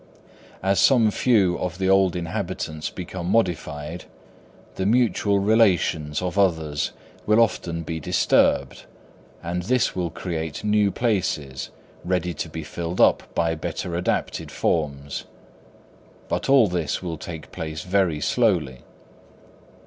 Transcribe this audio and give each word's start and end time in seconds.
As 0.63 0.79
some 0.79 1.11
few 1.11 1.59
of 1.59 1.77
the 1.77 1.87
old 1.87 2.15
inhabitants 2.15 2.89
become 2.89 3.27
modified 3.29 4.05
the 4.73 4.85
mutual 4.87 5.37
relations 5.37 6.23
of 6.23 6.39
others 6.39 6.91
will 7.27 7.39
often 7.39 7.83
be 7.83 7.99
disturbed; 7.99 8.85
and 9.43 9.61
this 9.61 9.95
will 9.95 10.09
create 10.09 10.63
new 10.63 10.89
places, 10.89 11.69
ready 12.03 12.33
to 12.33 12.49
be 12.49 12.63
filled 12.63 12.99
up 12.99 13.21
by 13.35 13.53
better 13.53 13.95
adapted 13.95 14.49
forms; 14.49 15.25
but 16.27 16.49
all 16.49 16.67
this 16.67 17.03
will 17.03 17.19
take 17.19 17.51
place 17.51 17.83
very 17.83 18.19
slowly. 18.19 18.79